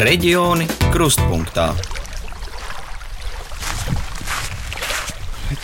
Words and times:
Reģioni 0.00 0.64
krustpunktā. 0.94 1.74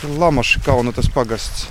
Lamaši 0.05 0.61
kauna 0.61 0.93
tas 0.93 1.09
pagasts. 1.09 1.63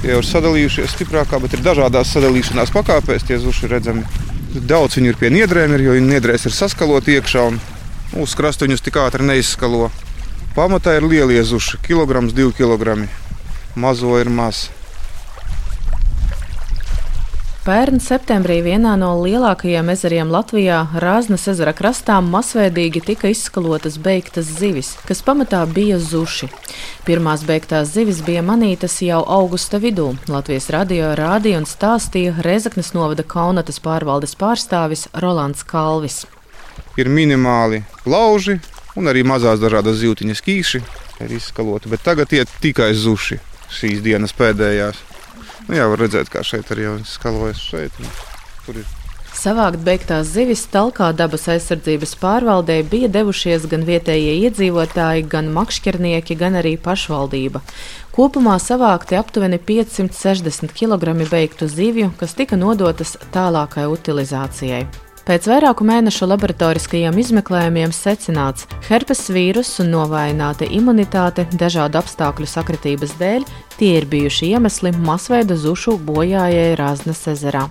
Tie 0.00 0.14
jau 0.14 0.22
ir 0.22 0.28
sadalījušies 0.28 0.94
stiprākā, 0.96 1.36
bet 1.44 1.58
ir 1.58 1.64
dažādās 1.66 2.14
sadalīšanās 2.16 2.72
pakāpēs. 2.72 3.26
Tie 3.28 3.36
zuši 3.42 3.68
redzami. 3.68 4.06
Daudz 4.56 4.96
viņu 4.96 5.12
ir 5.12 5.20
pie 5.20 5.28
niedrēm, 5.34 5.76
ir, 5.76 5.84
jo 5.84 5.98
viņi 5.98 6.14
niedrēs 6.14 6.48
ir 6.48 6.56
saskaloti 6.56 7.18
iekšā 7.18 7.44
un 7.50 7.60
uz 8.24 8.32
krastu 8.38 8.64
viņus 8.64 8.86
tik 8.86 8.96
ātri 9.02 9.28
neizskalo. 9.28 9.90
Pamatā 10.56 10.96
ir 10.96 11.04
lielie 11.04 11.44
zuši, 11.44 11.82
kilograms, 11.84 12.32
divi 12.32 12.56
kilogrami. 12.56 13.12
Mazo 13.76 14.16
ir 14.16 14.32
maz. 14.32 14.70
Pērn 17.66 17.98
septembrī 17.98 18.60
vienā 18.62 18.92
no 18.94 19.08
lielākajiem 19.18 19.88
ezeriem 19.90 20.28
Latvijā, 20.30 20.84
Rāznas 21.02 21.48
ezera 21.50 21.72
krastā, 21.74 22.20
masveidīgi 22.22 23.00
tika 23.02 23.26
izskalotas 23.32 23.96
beigtas 23.98 24.52
zivis, 24.60 24.92
kas 25.08 25.18
pamatā 25.26 25.64
bija 25.66 25.96
zuši. 25.98 26.46
Pirmās 27.08 27.42
beigtās 27.48 27.90
zivis 27.90 28.20
bija 28.22 28.44
manītas 28.46 28.94
jau 29.02 29.18
augusta 29.38 29.80
vidū. 29.82 30.12
Latvijas 30.30 30.70
radio 30.70 31.08
rādīja 31.18 31.58
un 31.58 31.66
stāstīja 31.66 32.36
Rezaknes 32.46 32.92
novada 32.94 33.26
Kaunatas 33.26 33.82
pārvaldes 33.82 34.38
pārstāvis 34.38 35.08
Rolands 35.18 35.66
Kalvis. 35.66 36.20
Ir 36.94 37.10
minimāli 37.10 37.82
lauži 38.06 38.60
un 38.94 39.10
arī 39.10 39.26
mazās 39.26 39.58
dažādas 39.58 39.98
zīltiņas 40.04 40.46
kīši 40.46 40.84
ir 41.26 41.36
izskaloti, 41.42 41.90
bet 41.90 42.06
tagad 42.06 42.30
iet 42.30 42.56
tikai 42.62 42.92
zuši 42.94 43.42
šīs 43.74 44.06
dienas 44.06 44.38
pēdējās. 44.38 45.15
Nu, 45.66 45.74
jā, 45.74 45.88
var 45.90 46.04
redzēt, 46.04 46.30
kā 46.30 46.44
šeit 46.46 46.70
arī 46.74 46.92
skalojas. 47.08 47.58
Šeit, 47.58 47.98
tur 48.66 48.78
ir 48.82 48.94
Savākt 49.36 49.82
beigtās 49.84 50.30
zivis 50.32 50.62
talkā 50.72 51.10
dabas 51.12 51.42
aizsardzības 51.52 52.14
pārvaldē 52.22 52.78
bija 52.88 53.10
devušies 53.12 53.66
gan 53.68 53.84
vietējie 53.84 54.32
iedzīvotāji, 54.46 55.26
gan 55.28 55.50
makšķernieki, 55.52 56.38
gan 56.40 56.56
arī 56.62 56.76
pašvaldība. 56.80 57.60
Kopumā 58.16 58.56
savākti 58.62 59.18
aptuveni 59.20 59.60
560 59.60 60.72
kg 60.72 61.28
beigtu 61.28 61.68
zivju, 61.68 62.14
kas 62.16 62.32
tika 62.38 62.56
nodotas 62.56 63.18
tālākai 63.36 63.84
utilizācijai. 63.92 64.86
Pēc 65.26 65.48
vairāku 65.50 65.82
mēnešu 65.82 66.28
laboratoriskajiem 66.30 67.16
izmeklējumiem 67.18 67.90
secināts, 67.90 68.68
ka 68.70 68.92
herpes 68.92 69.24
vīrusu 69.34 69.82
un 69.82 69.90
novājināta 69.96 70.68
imunitāte 70.70 71.48
dažādu 71.50 71.98
apstākļu 71.98 72.46
sakritības 72.46 73.16
dēļ 73.18 73.48
tie 73.74 73.90
ir 73.98 74.06
bijuši 74.06 74.52
iemesli 74.54 74.94
masveida 75.02 75.58
zušu 75.58 75.96
bojājai 76.06 76.76
Rāznas 76.78 77.24
ezerā. 77.34 77.64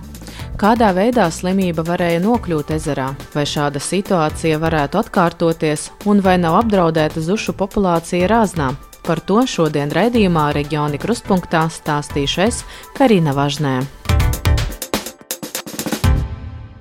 Kādā 0.60 0.92
veidā 0.96 1.30
slimība 1.32 1.80
varēja 1.88 2.20
nokļūt 2.28 2.76
ezerā, 2.76 3.10
vai 3.32 3.48
šāda 3.48 3.80
situācija 3.80 4.60
varētu 4.60 5.00
atkārtoties, 5.00 5.90
un 6.04 6.20
vai 6.20 6.36
nav 6.36 6.60
apdraudēta 6.60 7.24
zušu 7.24 7.56
populācija 7.56 8.28
Rāznā? 8.36 8.74
Par 9.06 9.24
to 9.24 9.46
šodien 9.48 9.88
raidījumā 9.96 10.50
Reģioni 10.56 11.00
Krustpunktā 11.00 11.70
stāstīšu 11.72 12.48
es 12.50 12.66
Karina 12.96 13.32
Važnē. 13.32 13.78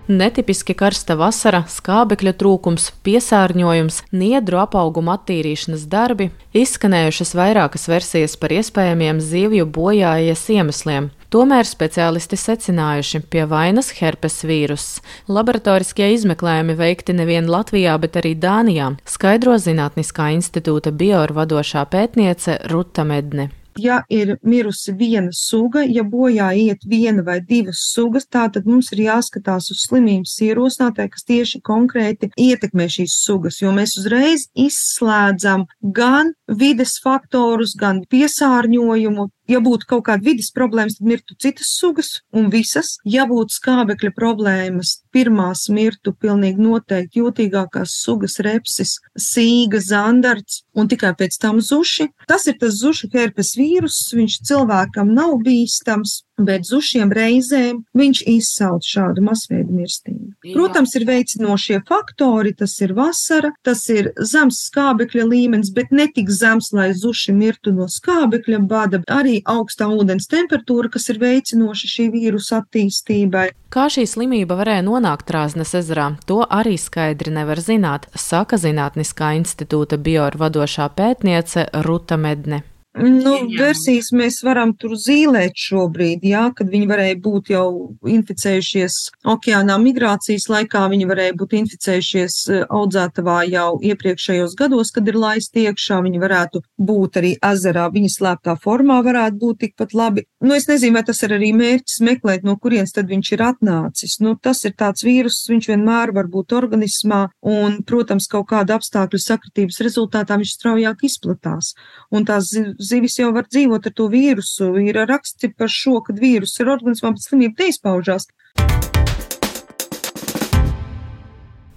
Netipiski 0.06 0.76
karsta 0.78 1.16
vasara, 1.18 1.64
skābekļa 1.66 2.36
trūkums, 2.38 2.92
piesārņojums, 3.08 4.04
niedru 4.14 4.60
apauguma 4.62 5.16
attīrīšanas 5.18 5.88
darbi, 5.90 6.28
izskanējušas 6.54 7.34
vairākas 7.34 7.88
versijas 7.90 8.38
par 8.38 8.54
iespējamiem 8.54 9.18
zivju 9.18 9.66
bojājies 9.66 10.46
iemesliem. 10.54 11.10
Tomēr 11.34 11.66
speciālisti 11.66 12.38
secinājuši 12.38 13.24
pie 13.34 13.48
vainas 13.50 13.90
herpes 13.98 14.44
vīruss. 14.46 15.02
Laboratoriskie 15.26 16.14
izmeklējumi 16.14 16.78
veikti 16.78 17.18
nevien 17.18 17.50
Latvijā, 17.50 17.98
bet 17.98 18.22
arī 18.22 18.38
Dānijā, 18.38 18.94
skaidro 19.10 19.58
Zinātniskā 19.58 20.30
institūta 20.38 20.94
bioorvadošā 20.94 21.90
pētniece 21.90 22.62
Ruta 22.70 23.10
Medne. 23.10 23.50
Ja 23.80 24.04
ir 24.10 24.38
mirusi 24.44 24.94
viena 24.96 25.34
suga, 25.36 25.82
ja 25.84 26.06
bojā 26.08 26.48
iet 26.56 26.86
viena 26.88 27.26
vai 27.28 27.42
divas 27.44 27.82
sugas, 27.92 28.24
tātad 28.32 28.64
mums 28.70 28.94
ir 28.96 29.02
jāskatās 29.04 29.68
uz 29.74 29.82
slimības 29.84 30.38
ierosinātāju, 30.48 31.12
kas 31.12 31.28
tieši 31.28 31.60
konkrēti 31.66 32.32
ietekmē 32.40 32.88
šīs 32.92 33.18
sugas, 33.26 33.60
jo 33.60 33.74
mēs 33.76 33.98
uzreiz 34.00 34.48
izslēdzam 34.56 35.66
gan 35.82 36.32
vides 36.48 36.96
faktorus, 37.04 37.76
gan 37.76 38.06
piesārņojumu, 38.08 39.28
Ja 39.52 39.60
būtu 39.62 39.86
kaut 39.90 40.06
kāda 40.08 40.26
vidas 40.26 40.50
problēmas, 40.56 40.98
tad 40.98 41.10
mirtu 41.10 41.36
citas 41.42 41.70
sugas 41.78 42.10
un 42.34 42.50
visas. 42.54 42.96
Ja 43.06 43.28
būtu 43.30 43.54
skābekļa 43.60 44.12
problēmas, 44.18 44.96
pirmās 45.14 45.68
mirtu 45.70 46.16
pilnīgi 46.18 46.64
noteikti 46.66 47.22
jūtīgākās 47.22 47.94
sugas 48.02 48.40
repsis, 48.46 48.96
sīga, 49.14 49.82
zandarts 49.86 50.64
un 50.74 50.90
tikai 50.90 51.14
pēc 51.20 51.38
tam 51.42 51.62
zuši. 51.62 52.10
Tas 52.30 52.48
ir 52.50 52.58
tas 52.62 52.80
zušu 52.82 53.12
herpes 53.14 53.54
vīrus, 53.60 54.00
viņš 54.18 54.40
cilvēkam 54.50 55.14
nav 55.14 55.38
bīstams, 55.46 56.24
bet 56.42 56.66
zušiem 56.66 57.14
reizēm 57.14 57.84
viņš 57.94 58.26
izsauc 58.38 58.90
šādu 58.96 59.24
masveidu 59.30 59.78
mirstību. 59.78 60.25
Protams, 60.54 60.94
ir 61.00 61.06
veicinošie 61.08 61.82
faktori, 61.88 62.54
tas 62.58 62.76
ir 62.84 62.94
vasara, 62.98 63.52
tas 63.66 63.86
ir 63.90 64.12
zems 64.20 64.62
skābekļa 64.70 65.26
līmenis, 65.32 65.72
bet 65.76 65.94
ne 65.96 66.08
tik 66.12 66.30
zems, 66.30 66.72
lai 66.76 66.92
zuši 66.94 67.34
mirtu 67.36 67.74
no 67.76 67.88
skābekļa 67.92 68.62
bada, 68.70 69.02
arī 69.12 69.40
augstā 69.46 69.90
ūdens 69.90 70.30
temperatūra, 70.32 70.92
kas 70.94 71.10
ir 71.14 71.22
veicinoša 71.24 71.92
šī 71.96 72.10
vīrusa 72.14 72.62
attīstībai. 72.64 73.50
Kā 73.74 73.88
šī 73.92 74.06
slimība 74.08 74.56
varēja 74.60 74.86
nonākt 74.88 75.34
Rāznes 75.36 75.74
ezerā, 75.76 76.12
to 76.30 76.44
arī 76.46 76.78
skaidri 76.80 77.34
nevar 77.36 77.60
zināt, 77.60 78.08
saka 78.16 78.60
Zinātniskā 78.62 79.34
institūta 79.40 80.00
bioorvadošā 80.00 80.88
pētniece 80.96 81.68
Ruta 81.84 82.16
Medne. 82.16 82.64
Nu, 82.96 83.34
versijas 83.60 84.12
mēs 84.16 84.38
varam 84.46 84.72
tur 84.80 84.94
zīmēt 84.96 85.58
šobrīd, 85.60 86.24
jā, 86.24 86.46
kad 86.56 86.70
viņi 86.72 86.88
varēja 86.88 87.18
būt 87.20 87.50
jau 87.52 87.68
inficējušies 88.08 88.96
okeānā 89.34 89.76
migrācijas 89.84 90.48
laikā, 90.48 90.86
viņi 90.94 91.08
varēja 91.10 91.34
būt 91.36 91.58
inficējušies 91.60 92.38
eh, 92.54 92.62
audzētavā 92.72 93.42
jau 93.52 93.74
iepriekšējos 93.84 94.56
gados, 94.60 94.94
kad 94.96 95.12
ir 95.12 95.20
laisti 95.20 95.66
iekšā, 95.68 95.98
viņi 96.06 96.22
varētu 96.24 96.62
būt 96.88 97.20
arī 97.20 97.34
ezerā, 97.44 97.90
viņa 97.92 98.14
slēptā 98.16 98.56
formā 98.64 99.02
varētu 99.04 99.42
būt 99.44 99.62
tikpat 99.66 99.98
labi. 99.98 100.24
Nu, 100.46 100.56
es 100.56 100.70
nezinu, 100.72 100.96
vai 100.96 101.04
tas 101.10 101.20
ir 101.28 101.36
arī 101.36 101.52
mērķis 101.58 102.00
meklēt, 102.06 102.48
no 102.48 102.56
kurienes 102.62 102.96
tad 102.96 103.12
viņš 103.12 103.34
ir 103.36 103.46
atnācis. 103.50 104.16
Nu, 104.24 104.38
tas 104.40 104.64
ir 104.64 104.76
tāds 104.80 105.04
vīrus, 105.04 105.42
viņš 105.52 105.70
vienmēr 105.74 106.16
var 106.16 106.32
būt 106.32 106.56
organismā, 106.56 107.26
un, 107.44 107.82
protams, 107.84 108.30
kaut 108.32 108.48
kāda 108.54 108.80
apstākļu 108.80 109.20
sakritības 109.20 109.84
rezultātā 109.84 110.40
viņš 110.40 110.56
straujāk 110.62 111.04
izplatās. 111.10 111.74
Un 112.16 112.24
tās 112.30 112.54
zivis 112.90 113.20
jau 113.20 113.32
var 113.36 113.50
dzīvot 113.50 113.90
ar 113.90 113.96
to 113.98 114.10
vīrusu. 114.14 114.72
Ir 114.86 115.02
raksti 115.10 115.52
par 115.58 115.72
šo, 115.72 116.00
ka 116.06 116.16
vīrus 116.16 116.58
ir 116.62 116.72
organismā, 116.78 117.16
bet 117.16 117.28
slimība 117.28 117.66
neizpaužās. 117.66 118.30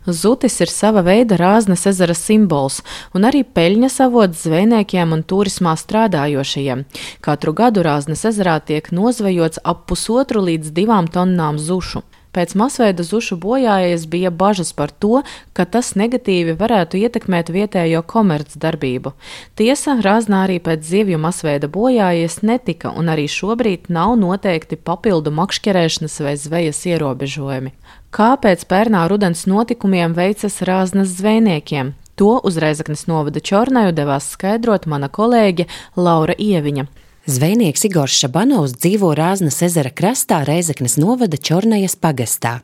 Zutis 0.08 0.54
ir 0.64 0.70
sava 0.72 1.02
veida 1.04 1.36
Rāznas 1.36 1.82
ezera 1.91 2.14
simbols 2.16 2.78
un 3.12 3.28
arī 3.28 3.42
peļņas 3.44 3.98
avots 4.06 4.46
zvejniekiem 4.46 5.12
un 5.12 5.20
turismā 5.20 5.74
strādājošajiem. 5.76 6.86
Katru 7.20 7.52
gadu 7.52 7.84
Rāznas 7.84 8.25
ezerā 8.30 8.56
tiek 8.64 8.88
nozvejots 8.88 9.60
ap 9.69 9.84
pusotru 9.90 10.46
līdz 10.48 10.72
divām 10.78 11.12
tonnām 11.12 11.60
zušu. 11.60 12.07
Pēc 12.33 12.53
masveida 12.59 13.03
zušu 13.03 13.39
bojājies 13.41 14.05
bija 14.06 14.31
bažas 14.31 14.72
par 14.77 14.91
to, 14.91 15.22
ka 15.56 15.65
tas 15.65 15.94
negatīvi 15.97 16.55
varētu 16.61 17.00
ietekmēt 17.00 17.49
vietējo 17.55 18.03
komercdarbību. 18.06 19.15
Tiesa, 19.56 19.97
Rāznā 20.05 20.44
arī 20.47 20.59
pēc 20.61 20.84
zivju 20.84 21.19
masveida 21.22 21.71
bojājies 21.72 22.43
netika, 22.43 22.93
un 22.93 23.08
arī 23.08 23.25
šobrīd 23.32 23.88
nav 23.88 24.19
noteikti 24.20 24.76
papildu 24.76 25.32
makšķerēšanas 25.41 26.20
vai 26.26 26.37
zvejas 26.37 26.85
ierobežojumi. 26.93 27.73
Kāpēc 28.12 28.69
pērnā 28.69 29.06
rudens 29.08 29.47
notikumiem 29.49 30.14
veicas 30.17 30.61
Rāznas 30.64 31.17
zvejniekiem? 31.17 31.97
To 32.19 32.41
uz 32.44 32.56
Reizeknas 32.58 33.06
novada 33.06 33.41
Čornaju 33.41 33.93
devās 33.94 34.32
skaidrot 34.35 34.88
mana 34.91 35.08
kolēģe 35.08 35.69
Laura 35.97 36.35
Ieviņa. 36.35 36.88
Zvejnieks 37.28 37.82
Igors 37.84 38.14
Šabanovs 38.16 38.72
dzīvo 38.80 39.10
Rāznas 39.12 39.58
ezera 39.66 39.90
krastā 39.92 40.38
Reizeknas 40.48 40.94
novada 40.96 41.36
Čornajas 41.36 41.92
pagastā. 42.00 42.54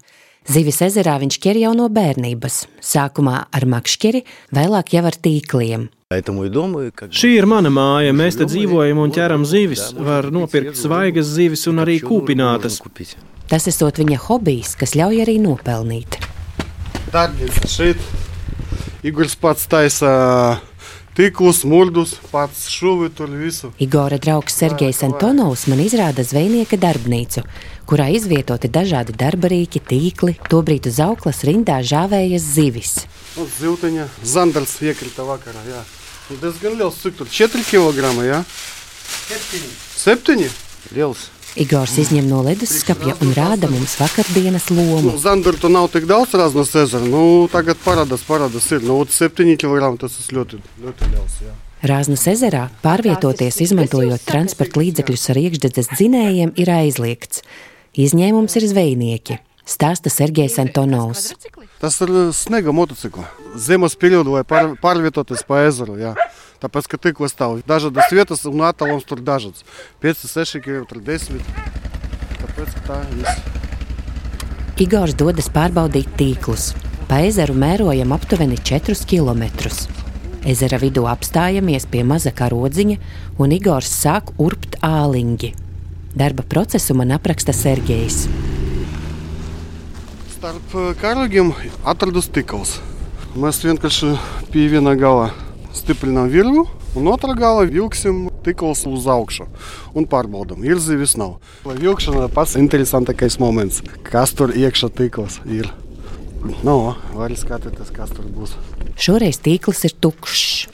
Zivis 0.48 0.80
ezerā 0.86 1.18
viņš 1.20 1.36
ķer 1.44 1.60
jau 1.60 1.72
no 1.76 1.90
bērnības, 1.92 2.56
sākumā 2.80 3.42
ar 3.52 3.68
makšķeri, 3.68 4.22
vēlāk 4.56 4.94
jau 4.96 5.04
ar 5.04 5.20
tīkliem. 5.20 5.84
Šī 6.08 7.34
ir 7.34 7.50
mana 7.50 7.68
māja. 7.68 8.16
Mēs 8.16 8.40
te 8.40 8.48
dzīvojam 8.48 9.04
un 9.04 9.12
ķeram 9.12 9.44
zivis. 9.44 9.90
Var 10.00 10.32
nopirkt 10.32 10.80
svaigas 10.80 11.28
zivis 11.36 11.68
un 11.68 11.84
arī 11.84 12.00
kūpinātas. 12.00 12.80
Tas 13.52 13.68
esot 13.68 14.00
viņa 14.00 14.22
hobijs, 14.30 14.78
kas 14.80 14.96
ļauj 14.96 15.26
arī 15.26 15.36
nopelnīt. 15.44 16.22
Darbs 17.12 17.66
šeit. 17.68 18.12
Igors 19.04 19.36
pats 19.36 19.68
taisa 19.68 20.14
Tīklus, 21.14 21.60
murdus, 21.62 22.16
pats 22.32 22.64
šuvi 22.74 23.06
tur 23.14 23.30
visu. 23.38 23.68
Igora 23.78 24.16
draugs 24.18 24.56
Sergejs 24.58 25.04
Antonovs 25.06 25.68
man 25.70 25.78
izrāda 25.84 26.24
zvejnieka 26.26 26.74
darbnīcu, 26.82 27.44
kurā 27.86 28.08
izvietoti 28.10 28.66
dažādi 28.66 29.14
darba 29.14 29.46
rīki, 29.52 29.78
tīkli, 29.78 30.34
tobrīd 30.50 30.88
uz 30.90 30.98
auklas 31.04 31.44
rindā 31.46 31.76
žāvējas 31.86 32.48
zivis. 32.56 32.96
Un 33.38 33.46
zilteņa 33.46 34.08
zandars 34.26 34.74
iekrita 34.82 35.22
vakarā, 35.28 35.62
jā. 35.70 35.84
Un 36.34 36.42
diezgan 36.42 36.74
liels, 36.82 36.98
cik 36.98 37.22
tur 37.22 37.30
4 37.30 37.62
kg, 37.70 38.10
jā? 38.26 38.42
7. 39.30 39.70
7? 40.02 40.50
Liels. 40.98 41.28
Igors 41.54 41.92
izņem 42.02 42.26
no 42.26 42.40
leduskapja 42.42 43.12
un 43.22 43.28
rāda 43.36 43.68
mums 43.70 43.92
vakardienas 44.00 44.64
lomu. 44.74 45.12
Nu, 45.12 45.18
Zandaru 45.22 45.60
tur 45.62 45.70
nav 45.70 45.86
tik 45.92 46.08
daudz 46.10 46.34
raznas 46.34 46.72
ezera. 46.74 47.06
Nu, 47.06 47.46
tagad 47.52 47.78
parādās, 47.84 48.24
parādās 48.26 48.66
ir. 48.74 48.82
Nu, 48.82 48.96
7 49.06 49.54
kg 49.60 49.92
tas 50.00 50.16
ir 50.18 50.34
ļoti, 50.34 50.58
ļoti 50.82 51.10
liels, 51.12 51.36
jā. 51.44 51.54
Rāznas 51.84 52.24
ezerā 52.32 52.64
pārvietoties, 52.82 53.60
izmantojot 53.68 54.26
transporta 54.26 54.80
līdzekļus 54.82 55.30
ar 55.30 55.40
iekšdedzes 55.44 55.92
dzinējiem, 55.92 56.54
ir 56.58 56.74
aizliegts. 56.74 57.44
Izņēmums 58.02 58.58
ir 58.58 58.66
zvejnieki. 58.72 59.38
Stāsta 59.64 60.10
Sergejs 60.10 60.58
Antonovs. 60.58 61.30
Tas 61.78 62.00
ir 62.02 62.10
snega 62.34 62.74
motocikls. 62.74 63.30
Ziemas 63.54 63.94
periodā 64.00 64.40
vai 64.40 64.42
pār, 64.48 64.74
pārvietoties 64.82 65.46
pa 65.46 65.62
ezeru. 65.68 66.00
Jā. 66.02 66.16
Tāpēc, 66.64 66.86
ka 66.88 66.96
tikko 66.96 67.28
stāv 67.28 67.58
dažādas 67.68 68.08
vietas 68.08 68.46
un 68.48 68.62
attālums 68.64 69.04
tur 69.04 69.20
dažāds. 69.20 69.66
5, 70.00 70.22
6 70.30 70.62
km, 70.64 70.96
10. 70.96 71.42
Tāpēc, 72.40 72.70
ka 72.78 72.84
tā 72.86 72.96
viss. 73.10 73.42
Igors 74.80 75.12
dodas 75.12 75.50
pārbaudīt 75.52 76.16
tīklus. 76.16 76.70
Pa 77.10 77.20
ezeru 77.26 77.52
mērojam 77.52 78.16
aptuveni 78.16 78.56
4 78.56 78.96
km. 79.04 79.44
Ezera 80.48 80.80
vidū 80.80 81.04
apstājamies 81.04 81.84
pie 81.92 82.00
maza 82.00 82.32
karodziņa, 82.32 82.96
un 83.36 83.52
Igors 83.52 83.92
sāk 83.92 84.32
urbt 84.40 84.80
āliņģi. 84.80 85.52
Darba 86.16 86.48
procesu 86.48 86.96
man 86.96 87.12
apraksta 87.12 87.52
Sergejs. 87.52 88.24
Starp 90.32 90.80
karogiem 91.04 91.52
atradus 91.84 92.32
tikls. 92.32 92.78
Mēs 93.36 93.60
vienkārši 93.68 94.14
pie 94.48 94.70
viena 94.72 94.96
gala 94.96 95.32
stiprinām 95.74 96.30
virvu, 96.32 96.66
un 96.96 97.10
otrā 97.10 97.34
gala 97.38 97.66
vilksim 97.68 98.28
tikls 98.46 98.84
uz 98.88 99.08
augšu 99.10 99.48
un 99.96 100.06
pārbaudām. 100.10 100.64
Ir 100.66 100.80
zivis 100.82 101.16
nav. 101.20 101.38
Lai 101.66 101.76
vilkšana 101.80 102.28
pats 102.34 102.56
interesantākais 102.60 103.40
moments, 103.42 103.82
kas 104.06 104.34
tur 104.36 104.54
iekšā 104.54 104.92
tikls 104.94 105.40
ir. 105.48 105.70
Nu, 106.64 106.94
var 107.16 107.32
skatīties, 107.32 107.92
kas 107.94 108.12
tur 108.12 108.28
būs. 108.28 108.56
Šoreiz 109.00 109.40
tīkls 109.42 109.84
ir 109.88 109.96
tukšs. 109.96 110.66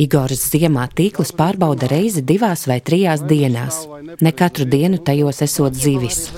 Igors 0.00 0.40
ziemā 0.48 0.86
tīklus 0.96 1.32
pārbauda 1.36 1.88
reizi 1.90 2.22
divās 2.24 2.64
vai 2.68 2.78
trijās 2.80 3.22
dienās. 3.28 3.82
Ne 4.24 4.32
katru 4.32 4.64
dienu 4.64 4.98
tajos 4.98 5.42
esot 5.44 5.76
zivis. 5.76 6.30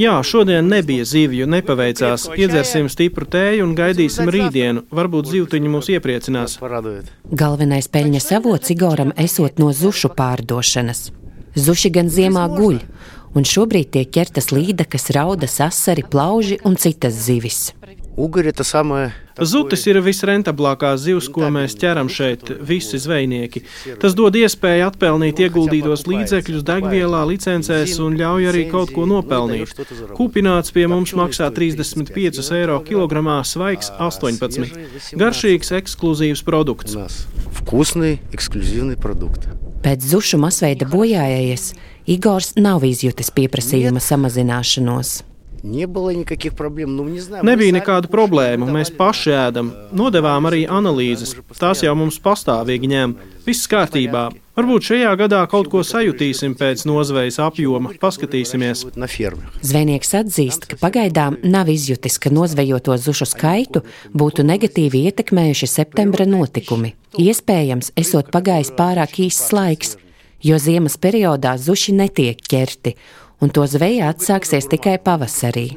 Jā, 0.00 0.14
šodien 0.24 0.68
nebija 0.72 1.04
zivju, 1.04 1.46
nepaveicās. 1.52 2.28
Iedzersim 2.36 2.88
stipru 2.92 3.28
tēju 3.28 3.66
un 3.66 3.74
gaidīsim 3.76 4.30
rītdienu. 4.32 4.86
Varbūt 4.90 5.32
zivtiņi 5.34 5.72
mūs 5.74 5.90
iepriecinās. 5.96 6.58
Galvenais 7.42 7.90
peļņas 7.92 8.30
avots 8.38 8.72
Igoram 8.72 9.12
esot 9.16 9.60
no 9.60 9.72
zušu 9.76 10.12
pārdošanas. 10.16 11.10
Zuši 11.52 11.90
gan 11.92 12.08
ziemā 12.08 12.46
guļ, 12.48 12.78
un 13.36 13.44
šobrīd 13.44 13.92
tiek 13.92 14.08
ķertas 14.16 14.48
līdakas, 14.56 15.10
raudas, 15.12 15.58
asari, 15.60 16.04
plauži 16.08 16.62
un 16.64 16.80
citas 16.80 17.18
zivis. 17.26 17.74
Zutis 19.42 19.86
ir 19.88 19.96
visrentablākā 20.04 20.90
zivs, 21.00 21.30
ko 21.32 21.48
mēs 21.54 21.72
ķeram 21.80 22.10
šeit, 22.12 22.50
visi 22.60 23.00
zvejnieki. 23.00 23.62
Tas 24.02 24.12
dod 24.18 24.36
iespēju 24.36 24.84
atpelnīt 24.90 25.40
ieguldītos 25.40 26.04
līdzekļus 26.10 26.66
degvielā, 26.68 27.22
licencēs 27.30 27.96
un 28.04 28.18
ļauj 28.20 28.50
arī 28.50 28.66
kaut 28.68 28.92
ko 28.92 29.06
nopelnīt. 29.08 29.72
Kūpināts 30.18 30.76
pie 30.76 30.84
mums 30.92 31.14
maksā 31.16 31.48
35 31.56 32.52
eiro 32.58 32.78
kilogramā, 32.84 33.40
svaigs 33.48 33.88
18. 33.96 35.16
Garšīgs, 35.16 35.72
ekskluzīvs 35.80 36.44
produkts. 36.44 37.24
Vkusni, 37.62 38.18
ekskluzīvni 38.36 39.00
produkti. 39.00 39.56
Pēc 39.82 40.04
zušu 40.12 40.38
masveida 40.38 40.86
bojājējies 40.86 41.72
Igors 42.12 42.52
nav 42.58 42.84
izjutis 42.86 43.32
pieprasījuma 43.34 44.02
samazināšanos. 44.02 45.20
Nebija 47.46 47.74
nekādu 47.76 48.10
problēmu. 48.10 48.66
Mēs 48.74 48.90
paši 48.96 49.30
ēdam, 49.36 49.70
nodevām 49.94 50.48
arī 50.50 50.64
analīzes. 50.66 51.36
Tās 51.54 51.84
jau 51.86 51.94
mums 51.98 52.18
pastāvīgi 52.22 52.90
ņem. 52.90 53.14
Viss 53.46 53.70
kārtībā. 53.70 54.24
Varbūt 54.58 54.88
šajā 54.90 55.12
gadā 55.16 55.38
kaut 55.48 55.70
ko 55.72 55.80
sajutīsim 55.86 56.56
pēc 56.58 56.82
nozvejas 56.90 57.38
apjoma. 57.40 57.94
Paskatīsimies. 58.02 58.84
Zvejnieks 59.62 60.12
atzīst, 60.18 60.66
ka 60.68 60.80
pagaidām 60.82 61.38
nav 61.46 61.70
izjutis, 61.72 62.18
ka 62.18 62.34
nozvejoto 62.34 62.98
zušu 62.98 63.30
skaitu 63.30 63.84
būtu 64.12 64.44
negatīvi 64.44 65.06
ietekmējuši 65.08 65.70
septembra 65.78 66.26
notikumi. 66.28 66.92
Iespējams, 67.22 67.94
esot 68.02 68.34
pagājis 68.34 68.74
pārāk 68.76 69.22
īsts 69.24 69.54
laiks, 69.56 69.96
jo 70.42 70.58
ziemas 70.58 70.98
periodā 70.98 71.54
zuši 71.56 71.94
netiek 72.02 72.42
ķerti 72.42 72.96
un 73.42 73.50
to 73.50 73.66
zveja 73.66 74.12
atsāksies 74.12 74.70
tikai 74.70 74.98
pavasarī. 75.02 75.72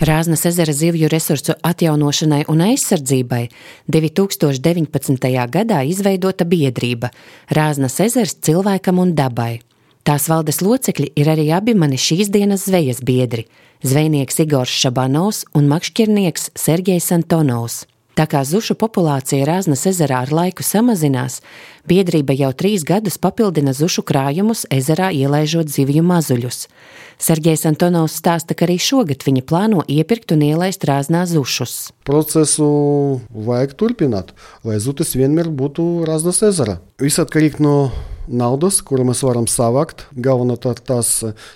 Rāznas 0.00 0.46
ezera 0.48 0.72
zivju 0.72 1.08
resursu 1.12 1.56
atjaunošanai 1.66 2.44
un 2.52 2.62
aizsardzībai 2.64 3.42
2019. 3.92 5.28
gadā 5.56 5.80
izveidota 5.88 6.46
biedrība 6.48 7.10
Rāznas 7.52 7.98
ezers 8.04 8.36
cilvēkam 8.46 9.02
un 9.02 9.14
dabai. 9.16 9.60
Tās 10.04 10.30
valdes 10.32 10.62
locekļi 10.64 11.10
ir 11.20 11.28
arī 11.28 11.50
abi 11.52 11.74
mani 11.76 12.00
šīs 12.00 12.32
dienas 12.32 12.64
zvejas 12.68 13.02
biedri- 13.04 13.46
zvejnieks 13.90 14.40
Igors 14.40 14.72
Šabanovs 14.72 15.44
un 15.54 15.68
makšķernieks 15.68 16.50
Sergejs 16.56 17.12
Antonovs. 17.12 17.84
Tā 18.18 18.26
kā 18.26 18.40
zušu 18.44 18.74
populācija 18.74 19.46
Rāznas 19.46 19.84
ezerā 19.86 20.24
ar 20.24 20.32
laiku 20.34 20.64
samazinās, 20.66 21.38
biedrība 21.86 22.34
jau 22.34 22.50
trīs 22.52 22.82
gadus 22.86 23.16
papildina 23.22 23.72
zušu 23.76 24.02
krājumus 24.06 24.64
ezerā 24.70 25.12
ielaižot 25.14 25.70
zivju 25.70 26.02
mazuļus. 26.04 26.66
Sergejs 27.20 27.66
Antonovs 27.70 28.16
stāsta, 28.18 28.56
ka 28.56 28.66
arī 28.66 28.80
šogad 28.82 29.22
viņi 29.26 29.44
plāno 29.46 29.84
iepirkt 29.86 30.34
un 30.34 30.42
ielaist 30.42 30.84
Rāznā 30.88 31.22
zušus. 31.30 31.92
Procesu 32.08 32.68
vajag 33.30 33.76
turpināt, 33.78 34.34
lai 34.66 34.80
zutis 34.82 35.14
vienmēr 35.14 35.52
būtu 35.54 36.06
raznas 36.08 36.42
ezera. 36.50 36.80
Viss 37.00 37.22
atkarīgs 37.22 37.62
no 37.62 37.92
naudas, 38.26 38.80
kuru 38.82 39.06
mēs 39.10 39.22
varam 39.26 39.46
savākt. 39.50 40.08
Galvenokārt 40.16 40.82
tas 40.88 41.12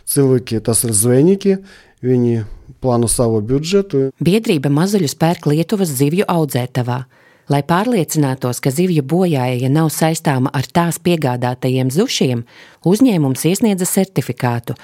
cilvēki, 0.06 0.62
tas 0.64 0.84
ir 0.87 0.94
zvejnieki, 0.94 1.58
viņi 2.04 2.44
plāno 2.85 3.09
savu 3.11 3.41
budžetu. 3.45 4.11
Biedrība 4.21 4.73
mazuļus 4.73 5.17
pērk 5.21 5.49
Lietuvas 5.50 5.93
zivju 5.97 6.29
audzētavā. 6.29 7.05
Lai 7.53 7.61
pārliecinātos, 7.61 8.62
ka 8.64 8.71
zivju 8.73 9.03
bojājēja 9.05 9.69
nav 9.69 9.91
saistāma 9.93 10.49
ar 10.57 10.64
tās 10.64 10.97
piegādātajiem 11.05 11.91
zušiem, 11.93 12.47
uzņēmums 12.88 13.45
iesniedza 13.50 13.88
certifikātu, 13.91 14.79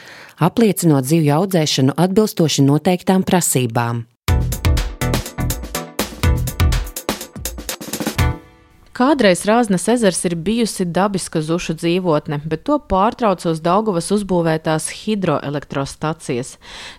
apliecinot 0.45 1.09
zivju 1.09 1.39
audzēšanu 1.39 1.97
atbilstoši 1.97 2.67
noteiktām 2.69 3.25
prasībām. 3.25 4.05
Kādreiz 9.01 9.47
Rāznas 9.49 9.87
ezers 9.89 10.19
ir 10.29 10.35
bijusi 10.37 10.85
dabiska 10.85 11.41
zušu 11.41 11.73
dzīvotne, 11.81 12.43
bet 12.45 12.67
to 12.69 12.77
pārtrauca 12.91 13.49
uz 13.49 13.63
Daugavas 13.65 14.11
uzbūvētās 14.13 14.91
hidroelektrostacijas. 14.93 16.59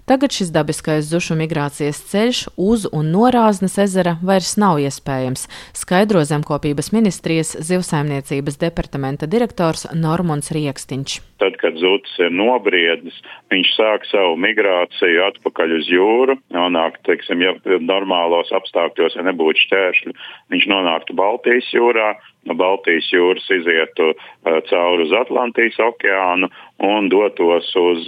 Tagad 0.09 0.33
šis 0.33 0.49
dabiskais 0.49 1.05
zušu 1.11 1.37
migrācijas 1.37 2.01
ceļš 2.09 2.39
uz 2.57 2.87
un 2.89 3.13
no 3.13 3.29
Rāznas 3.29 3.77
ezera 3.85 4.15
vairs 4.25 4.55
nav 4.57 4.81
iespējams, 4.81 5.45
skaidro 5.77 6.25
zemkopības 6.25 6.89
ministrijas 6.97 7.53
zivsaimniecības 7.69 8.57
departamenta 8.65 9.29
direktors 9.29 9.85
Normons 9.93 10.49
Riekstiņš. 10.57 11.21
Tad, 11.41 11.55
kad 11.61 11.77
zuds 11.81 12.17
ir 12.21 12.33
nobriedis, 12.33 13.15
viņš 13.49 13.69
sāk 13.73 14.03
savu 14.09 14.35
migrāciju 14.41 15.23
atpakaļ 15.25 15.77
uz 15.77 15.87
jūru, 15.89 16.35
nonāk, 16.53 16.99
teiksim, 17.07 17.41
ja 17.41 17.55
normālos 17.81 18.51
apstākļos, 18.53 19.17
ja 19.17 19.25
nebūtu 19.25 19.63
šķēršļu, 19.63 20.13
viņš 20.53 20.67
nonāktu 20.69 21.17
Baltijas 21.17 21.71
jūrā, 21.73 21.90
oder 21.91 22.17
no 22.49 22.57
Baltijas 22.57 23.07
jūras 23.13 23.47
izietu 23.53 24.11
uh, 24.13 24.59
cauri 24.69 25.07
uz 25.07 25.15
Atlantijas 25.21 25.79
okeānu 25.81 26.51
un 26.81 27.09
dotos 27.13 27.69
uz 27.77 28.07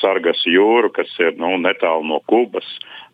Sargas 0.00 0.40
jūru, 0.48 0.88
kas 0.94 1.10
ir 1.20 1.36
nu, 1.40 1.56
netālu 1.60 2.06
no 2.08 2.22
Kubas 2.30 2.68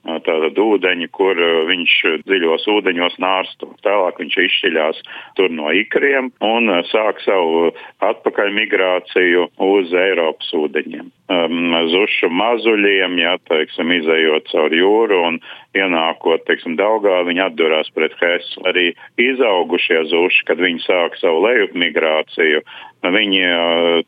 tātad 0.05 0.57
ūdeņi, 0.57 1.09
kur 1.12 1.37
viņš 1.69 1.95
dziļos 2.25 2.67
ūdeņos 2.73 3.19
nārstu. 3.21 3.69
Tālāk 3.85 4.21
viņš 4.23 4.37
izšķiļās 4.47 5.00
tur 5.37 5.53
no 5.53 5.71
ikriem 5.77 6.31
un 6.41 6.73
sāk 6.89 7.21
savu 7.25 7.71
atpakaļ 8.00 8.53
migrāciju 8.57 9.49
uz 9.67 9.93
Eiropas 9.93 10.53
ūdeņiem. 10.57 11.11
Um, 11.31 11.77
zušu 11.93 12.27
mazuļiem, 12.35 13.19
ja, 13.23 13.37
teiksim, 13.47 13.93
izējot 14.00 14.49
caur 14.50 14.73
jūru 14.75 15.21
un 15.29 15.37
ienākot, 15.79 16.43
teiksim, 16.49 16.75
Daugā, 16.81 17.21
viņi 17.29 17.45
atdurās 17.45 17.93
pret 17.95 18.17
Hesu. 18.19 18.65
Arī 18.67 18.89
izaugušie 19.21 20.00
zuši, 20.11 20.47
kad 20.49 20.60
viņi 20.62 20.85
sāk 20.85 21.17
savu 21.21 21.43
lejup 21.47 21.75
migrāciju, 21.79 22.62
viņi, 23.05 23.43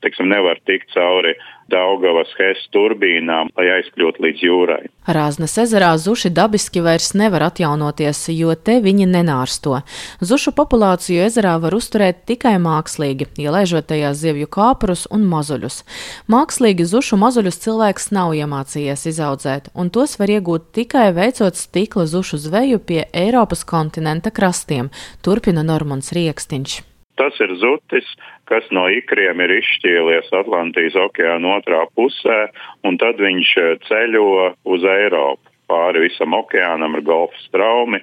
teiksim, 0.05 0.29
nevar 0.33 0.61
tikt 0.69 0.93
cauri 0.95 1.35
Daugavas 1.71 2.33
Hesas 2.39 2.67
turbīnām, 2.75 3.51
lai 3.57 3.69
aizkļūtu 3.79 4.23
līdz 4.25 4.43
jūrai. 4.47 4.81
Rāznas 5.07 5.55
ezerā 5.59 5.91
zuši 5.99 6.31
dabiski 6.35 6.83
vairs 6.85 7.13
nevar 7.19 7.47
atjaunoties, 7.49 8.21
jo 8.35 8.55
te 8.55 8.79
viņi 8.85 9.07
nenārsto. 9.11 9.81
Zušu 10.23 10.53
populāciju 10.59 11.25
ezerā 11.27 11.55
var 11.63 11.75
uzturēt 11.75 12.25
tikai 12.29 12.55
mākslīgi, 12.63 13.31
ielaižot 13.43 13.89
tajā 13.91 14.13
zivju 14.19 14.51
kāpurus 14.53 15.07
un 15.11 15.27
mazuļus. 15.31 15.83
Mākslīgi 16.33 16.87
zušu 16.93 17.19
mazuļus 17.23 17.61
cilvēks 17.65 18.13
nav 18.15 18.37
iemācījies 18.39 19.09
izaudzēt, 19.15 19.73
un 19.75 19.91
tos 19.95 20.19
var 20.21 20.31
iegūt 20.37 20.71
tikai 20.77 21.11
veicot 21.17 21.59
stikla 21.59 22.07
zušu 22.11 22.39
zveju 22.47 22.83
pie 22.87 23.05
Eiropas 23.13 23.67
kontinenta 23.67 24.31
krastiem, 24.35 24.93
turpina 25.23 25.67
Normons 25.67 26.15
Rieksniņš. 26.15 26.81
Tas 27.21 27.37
ir 27.45 27.51
zutis, 27.61 28.07
kas 28.53 28.69
no 28.77 28.85
ikriem 28.93 29.41
ir 29.41 29.55
izšķīlies 29.57 30.29
Atlantijas 30.37 30.99
okeāna 31.01 31.57
otrā 31.57 31.87
pusē, 31.97 32.43
un 32.85 32.99
tad 33.01 33.21
viņš 33.23 33.55
eh, 33.63 33.73
ceļo 33.89 34.27
uz 34.75 34.85
Eiropu 34.99 35.49
pāri 35.73 36.05
visam 36.05 36.37
okeānam 36.37 36.99
ar 36.99 37.05
golfa 37.07 37.39
straumi, 37.47 38.03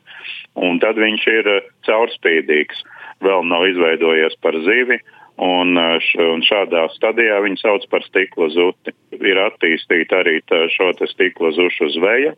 un 0.57 0.81
tad 0.81 0.97
viņš 0.97 1.29
ir 1.35 1.53
eh, 1.53 1.69
caurspīdīgs. 1.85 2.81
Vēl 3.19 3.43
nav 3.51 3.65
izveidojies 3.67 4.37
par 4.41 4.55
zivi, 4.63 4.95
un, 5.43 5.75
š, 5.75 6.13
un 6.23 6.43
šādā 6.47 6.85
stadijā 6.95 7.41
viņu 7.43 7.59
sauc 7.59 7.85
par 7.91 8.05
stikla 8.07 8.47
zuti. 8.55 8.95
Ir 9.19 9.41
attīstīta 9.43 10.23
arī 10.23 10.39
šo 10.71 10.93
stikla 11.11 11.51
zušu 11.57 11.89
zveja, 11.97 12.31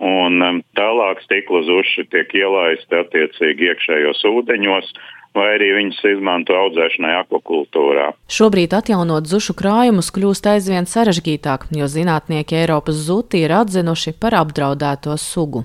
un 0.00 0.62
tālāk 0.80 1.20
stikla 1.26 1.60
zuši 1.68 2.06
tiek 2.08 2.32
ielaisti 2.40 3.02
attiecīgi 3.02 3.68
iekšējos 3.68 4.24
ūdeņos, 4.32 4.94
vai 5.34 5.48
arī 5.56 5.70
viņas 5.78 6.00
izmanto 6.14 6.56
audzēšanai 6.56 7.14
akvakultūrā. 7.24 8.12
Šobrīd 8.30 8.76
atjaunot 8.78 9.26
zušu 9.30 9.56
krājumus 9.58 10.12
kļūst 10.14 10.46
aizvien 10.54 10.86
sarežģītāk, 10.90 11.68
jo 11.74 11.90
zinātnieki 11.90 12.60
Eiropas 12.62 13.02
zuti 13.08 13.42
ir 13.44 13.54
atzinuši 13.58 14.14
par 14.20 14.38
apdraudēto 14.44 15.18
sugu. 15.20 15.64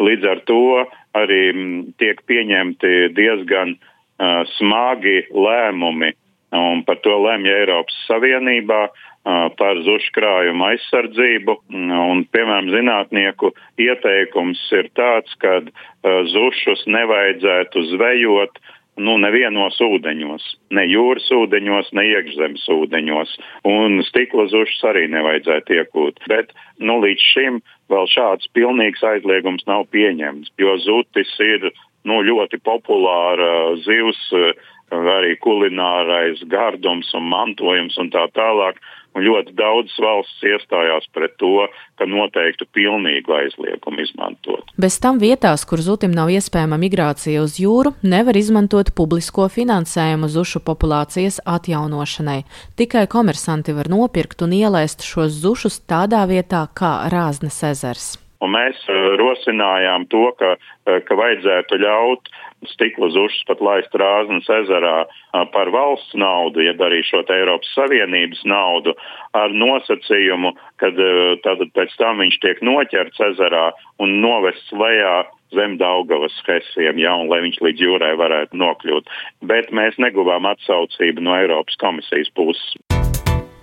Līdz 0.00 0.30
ar 0.32 0.40
to 0.48 0.62
arī 1.20 1.42
tiek 2.00 2.22
pieņemti 2.24 3.12
diezgan 3.12 3.76
uh, 3.76 4.42
smagi 4.56 5.26
lēmumi, 5.32 6.14
un 6.56 6.82
par 6.86 6.98
to 7.04 7.14
lemj 7.20 7.52
Eiropas 7.52 7.96
Savienībā 8.08 8.88
par 9.60 9.80
zušu 9.84 10.14
krājumu 10.16 10.64
aizsardzību. 10.70 11.56
Un, 11.70 12.24
piemēram, 12.32 12.70
zinātnieku 12.72 13.52
ieteikums 13.80 14.62
ir 14.72 14.88
tāds, 14.96 15.34
ka 15.42 15.60
zušus 16.32 16.86
nevajadzētu 16.88 17.84
zvejot 17.92 18.56
nu, 19.00 19.16
nevienos 19.22 19.78
ūdeņos, 19.82 20.46
ne 20.76 20.84
jūras 20.90 21.28
ūdeņos, 21.34 21.92
ne 21.96 22.06
iekšzemes 22.12 22.66
ūdeņos, 22.74 23.36
un 23.68 24.00
stikla 24.08 24.46
zušas 24.52 24.86
arī 24.92 25.06
nevajadzētu 25.12 25.78
iekūt. 25.80 26.20
Bet 26.30 26.52
nu, 26.78 27.00
līdz 27.04 27.28
šim 27.32 27.60
vēl 27.92 28.10
šāds 28.12 28.50
pilnīgs 28.56 29.04
aizliegums 29.12 29.66
nav 29.70 29.88
pieņemts, 29.94 30.52
jo 30.60 30.76
zutis 30.84 31.32
ir 31.44 31.70
nu, 32.08 32.20
ļoti 32.26 32.60
populāra 32.64 33.76
zivs, 33.84 34.20
arī 34.90 35.36
kulinārais 35.38 36.42
gardums 36.50 37.12
un 37.14 37.28
mantojums 37.30 37.98
un 38.02 38.10
tā 38.10 38.26
tālāk 38.34 38.80
un 39.16 39.24
ļoti 39.26 39.54
daudzas 39.58 39.96
valsts 40.02 40.44
iestājās 40.46 41.08
pret 41.14 41.34
to, 41.42 41.66
ka 41.98 42.06
noteiktu 42.08 42.66
pilnīgu 42.76 43.34
aizliegumu 43.36 44.04
izmantot. 44.04 44.70
Bez 44.80 45.00
tam 45.02 45.20
vietās, 45.22 45.66
kur 45.68 45.82
zutim 45.84 46.14
nav 46.16 46.30
iespējama 46.32 46.78
migrācija 46.80 47.42
uz 47.42 47.58
jūru, 47.60 47.94
nevar 48.02 48.38
izmantot 48.38 48.94
publisko 48.96 49.48
finansējumu 49.52 50.30
zušu 50.30 50.62
populācijas 50.64 51.40
atjaunošanai. 51.44 52.40
Tikai 52.78 53.06
komersanti 53.10 53.76
var 53.76 53.90
nopirkt 53.92 54.46
un 54.46 54.56
ielaist 54.56 55.04
šos 55.06 55.36
zušus 55.42 55.82
tādā 55.90 56.24
vietā 56.30 56.66
kā 56.74 56.96
Rāznes 57.10 57.62
ezers. 57.66 58.14
Un 58.40 58.54
mēs 58.54 58.78
uh, 58.88 59.16
rosinājām 59.20 60.06
to, 60.12 60.28
ka, 60.40 60.54
uh, 60.56 61.00
ka 61.04 61.16
vajadzētu 61.18 61.80
ļaut 61.82 62.30
stikla 62.68 63.08
zušas 63.12 63.44
pat 63.48 63.60
laist 63.64 63.94
Rāznas 63.96 64.48
ezerā 64.60 64.96
uh, 65.04 65.44
par 65.52 65.72
valsts 65.72 66.16
naudu, 66.16 66.62
jeb 66.64 66.80
arī 66.84 67.02
šo 67.06 67.22
Eiropas 67.24 67.72
Savienības 67.76 68.44
naudu, 68.48 68.96
ar 69.36 69.52
nosacījumu, 69.52 70.54
ka 70.80 70.92
pēc 71.76 71.98
tam 72.00 72.24
viņš 72.24 72.40
tiek 72.42 72.64
noķerts 72.64 73.20
ezerā 73.30 73.70
un 74.02 74.18
novests 74.24 74.72
lejā 74.72 75.20
zem 75.54 75.76
Daugavas 75.80 76.36
hesiem, 76.46 77.00
ja, 77.02 77.14
un 77.18 77.30
lai 77.30 77.42
viņš 77.46 77.60
līdz 77.64 77.84
jūrai 77.86 78.14
varētu 78.20 78.60
nokļūt. 78.60 79.10
Bet 79.50 79.72
mēs 79.74 79.98
neguvām 80.02 80.48
atsaucību 80.50 81.26
no 81.26 81.36
Eiropas 81.38 81.78
komisijas 81.82 82.30
puses. 82.34 82.89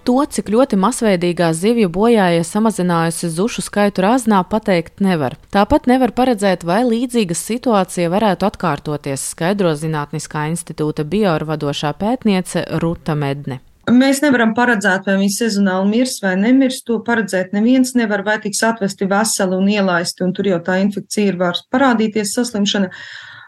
To, 0.07 0.21
cik 0.23 0.47
ļoti 0.53 0.77
masveidīgā 0.79 1.49
zivju 1.51 1.89
bojāja 1.91 2.45
samazinājusi 2.47 3.27
zušu 3.27 3.59
skaitu 3.65 4.05
rāznā, 4.05 4.39
pateikt 4.47 5.01
nevar. 5.03 5.35
Tāpat 5.51 5.89
nevar 5.91 6.13
paredzēt, 6.15 6.63
vai 6.63 6.77
līdzīga 6.87 7.35
situācija 7.35 8.07
varētu 8.13 8.47
atkārtoties, 8.47 9.25
skaidro 9.33 9.73
Zinātniskā 9.75 10.45
institūta 10.53 11.03
biovadošā 11.03 11.91
pētniece 11.99 12.63
Ruta 12.79 13.17
Medne. 13.19 13.59
Mēs 13.91 14.23
nevaram 14.23 14.53
paredzēt, 14.55 15.03
vai 15.07 15.17
viņi 15.19 15.33
sezonāli 15.41 15.91
mirs 15.91 16.21
vai 16.23 16.37
nemirs. 16.39 16.79
To 16.87 17.01
paredzēt 17.03 17.51
neviens 17.55 17.91
nevar, 17.99 18.23
vai 18.23 18.39
tiks 18.43 18.63
atvesti 18.63 19.11
veseli 19.11 19.59
un 19.59 19.67
ielaisti, 19.75 20.23
un 20.23 20.31
tur 20.31 20.47
jau 20.47 20.63
tā 20.63 20.79
infekcija 20.85 21.33
ir 21.33 21.41
vairs 21.43 21.67
parādīties, 21.67 22.31
saslimšana. 22.39 22.93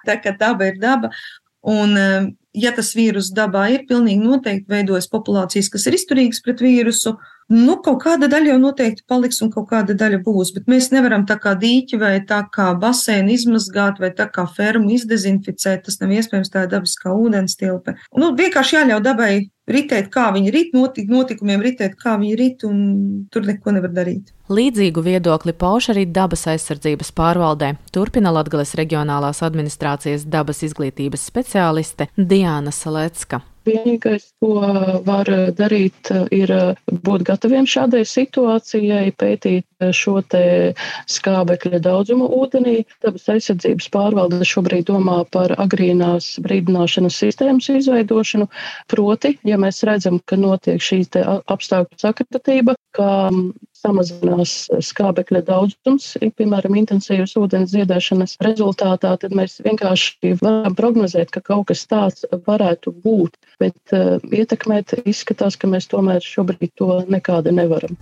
Tā 0.07 0.19
kā 0.19 0.35
daba 0.35 0.67
ir 0.67 0.79
daba. 0.79 1.11
Un 1.67 1.95
ja 2.55 2.71
tas 2.75 2.93
vīrus 2.95 3.33
dabā 3.35 3.65
ir, 3.73 3.85
pilnīgi 3.89 4.23
noteikti 4.23 4.71
veidojas 4.71 5.09
populācijas, 5.11 5.69
kas 5.73 5.87
ir 5.89 5.97
izturīgas 5.97 6.41
pret 6.45 6.63
vīrusu. 6.63 7.17
Nu, 7.49 7.79
kaut 7.81 8.03
kāda 8.03 8.27
daļa 8.29 8.51
jau 8.51 8.57
noteikti 8.61 9.01
paliks 9.09 9.41
un 9.41 9.49
kaut 9.49 9.71
kāda 9.71 9.95
daļa 9.97 10.19
būs, 10.21 10.51
bet 10.53 10.67
mēs 10.69 10.91
nevaram 10.93 11.23
tā 11.29 11.39
kā 11.41 11.55
dīķi 11.57 11.97
vai 11.97 12.11
tā 12.29 12.43
kā 12.53 12.67
basēnu 12.77 13.33
izmazgāt 13.33 13.97
vai 14.03 14.11
tā 14.13 14.27
kā 14.29 14.45
fermu 14.45 14.93
izdezinficēt. 14.93 15.81
Tas 15.87 15.97
nav 15.97 16.13
iespējams, 16.13 16.53
tā 16.53 16.67
dabiskā 16.69 17.09
ūdens 17.09 17.57
tilpe. 17.57 17.97
Nu, 18.13 18.35
vienkārši 18.37 18.77
jāļauj 18.77 19.01
dabai 19.07 19.31
ritēt, 19.69 20.11
kā 20.13 20.27
viņi 20.35 20.53
rit, 20.53 20.77
notik, 20.77 21.09
notikumiem 21.09 21.65
ritēt, 21.65 21.97
kā 21.97 22.19
viņi 22.21 22.37
rit, 22.37 22.65
un 22.69 23.25
tur 23.33 23.45
neko 23.49 23.73
nevar 23.73 23.97
darīt. 23.97 24.29
Līdzīgu 24.49 25.01
viedokli 25.05 25.53
pauž 25.57 25.91
arī 25.93 26.05
dabas 26.09 26.45
aizsardzības 26.53 27.13
pārvaldē. 27.17 27.75
Turpina 27.93 28.33
Latgales 28.33 28.75
reģionālās 28.77 29.41
administrācijas 29.45 30.25
dabas 30.29 30.61
izglītības 30.69 31.25
speciāliste 31.31 32.09
Diana 32.17 32.73
Salecka. 32.73 33.41
Vienīgais, 33.69 34.27
ko 34.43 34.51
var 35.07 35.29
darīt, 35.61 36.11
ir 36.41 36.53
būt 37.09 37.25
gataviem 37.31 37.67
šādai 37.75 38.03
situācijai, 38.13 39.05
pētīt 39.23 39.65
šo 39.95 40.19
te 40.27 40.43
skābekļa 41.09 41.81
daudzumu 41.83 42.27
ūdenī. 42.39 42.83
Dabas 43.03 43.29
aizsardzības 43.31 43.89
pārvalde 43.93 44.47
šobrīd 44.47 44.87
domā 44.89 45.21
par 45.31 45.53
agrīnās 45.61 46.35
brīdināšanas 46.43 47.19
sistēmas 47.23 47.69
izveidošanu. 47.73 48.49
Proti, 48.91 49.35
ja 49.47 49.59
mēs 49.61 49.83
redzam, 49.87 50.19
ka 50.25 50.39
notiek 50.39 50.83
šī 50.83 51.03
apstākļu 51.15 51.99
sakritība, 52.01 52.75
ka 52.95 53.09
samazinās 53.79 54.53
skābekļa 54.83 55.41
daudzums, 55.47 56.11
piemēram, 56.39 56.75
intensīvas 56.81 57.35
ūdens 57.39 57.71
dziedēšanas 57.73 58.35
rezultātā, 58.43 59.13
tad 59.21 59.35
mēs 59.37 59.59
vienkārši 59.65 60.35
varam 60.41 60.75
prognozēt, 60.75 61.31
ka 61.35 61.43
kaut 61.51 61.69
kas 61.71 61.85
tāds 61.89 62.27
varētu 62.47 62.95
būt, 63.05 63.39
bet 63.61 63.95
uh, 63.95 64.17
ietekmēt 64.35 64.97
izskatās, 65.05 65.59
ka 65.59 65.71
mēs 65.71 65.87
tomēr 65.91 66.23
šobrīd 66.25 66.75
to 66.81 67.03
nekādi 67.07 67.55
nevaram. 67.55 67.95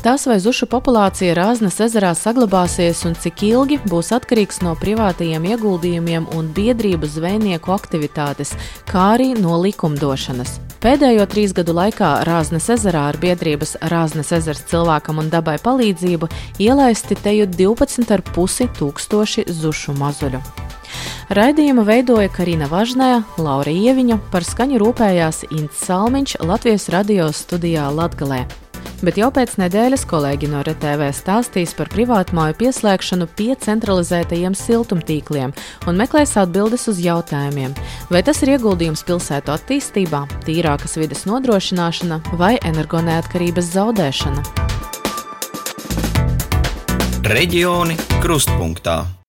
Tas, 0.00 0.22
vai 0.24 0.38
zušu 0.40 0.64
populācija 0.72 1.34
Rāznas 1.36 1.76
ezerā 1.84 2.14
saglabāsies 2.16 3.02
un 3.04 3.12
cik 3.20 3.42
ilgi, 3.44 3.76
būs 3.84 4.14
atkarīgs 4.16 4.62
no 4.64 4.72
privātajiem 4.80 5.44
ieguldījumiem 5.50 6.24
un 6.38 6.48
biedrību 6.56 7.04
zvejnieku 7.04 7.74
aktivitātes, 7.74 8.54
kā 8.88 9.10
arī 9.18 9.34
no 9.36 9.58
likumdošanas. 9.60 10.54
Pēdējo 10.80 11.26
trīs 11.28 11.52
gadu 11.52 11.74
laikā 11.76 12.14
Rāznas 12.24 12.70
ezerā 12.72 13.02
ar 13.10 13.18
biedrības 13.20 13.76
Rāznas 13.92 14.32
ezers 14.38 14.64
cilvēkam 14.72 15.20
un 15.20 15.28
dabai 15.28 15.58
palīdzību 15.60 16.30
ielaisti 16.64 17.20
teju 17.20 17.50
12,5 17.58 18.70
tūkstoši 18.80 19.46
zušu 19.60 19.98
mazuļu. 20.00 20.40
Raidījumu 21.36 21.84
veidoja 21.84 22.32
Karina 22.32 22.72
Važnē, 22.72 23.10
Laura 23.36 23.76
Ieviņa, 23.76 24.16
par 24.32 24.48
skaņu 24.48 24.80
rūpējās 24.80 25.44
Ints 25.52 25.84
Salmiņš 25.84 26.40
Latvijas 26.40 26.88
radio 26.96 27.28
studijā 27.36 27.84
Latgalē. 27.92 28.46
Bet 29.00 29.16
jau 29.16 29.30
pēc 29.32 29.54
nedēļas 29.56 30.02
kolēģi 30.08 30.50
no 30.52 30.60
RTV 30.60 31.08
stāstīs 31.16 31.72
par 31.76 31.88
privātmāju 31.92 32.58
pieslēgšanu 32.60 33.30
pie 33.36 33.54
centralizētajiem 33.64 34.56
siltumtīkliem 34.56 35.54
un 35.88 36.00
meklēs 36.00 36.36
atbildes 36.40 36.84
uz 36.92 37.00
jautājumiem, 37.00 37.72
vai 38.12 38.20
tas 38.26 38.42
ir 38.44 38.52
ieguldījums 38.58 39.04
pilsētu 39.08 39.54
attīstībā, 39.56 40.26
tīrākas 40.44 40.98
vides 41.00 41.24
nodrošināšana 41.30 42.20
vai 42.40 42.58
energoneatkarības 42.60 43.72
zaudēšana. 43.78 44.44
Reģioni 47.30 47.96
krustpunktā. 48.20 49.19